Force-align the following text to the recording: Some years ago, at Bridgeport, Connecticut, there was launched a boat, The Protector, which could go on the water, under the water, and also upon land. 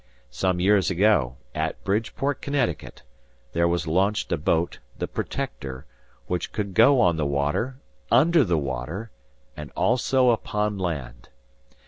Some 0.31 0.59
years 0.59 0.89
ago, 0.89 1.37
at 1.53 1.83
Bridgeport, 1.83 2.41
Connecticut, 2.41 3.03
there 3.51 3.67
was 3.67 3.85
launched 3.85 4.31
a 4.31 4.37
boat, 4.37 4.79
The 4.97 5.07
Protector, 5.07 5.85
which 6.25 6.51
could 6.51 6.73
go 6.73 6.99
on 6.99 7.17
the 7.17 7.25
water, 7.27 7.77
under 8.09 8.43
the 8.43 8.57
water, 8.57 9.11
and 9.55 9.69
also 9.75 10.31
upon 10.31 10.79
land. 10.79 11.29